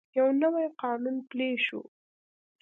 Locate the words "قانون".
0.81-1.15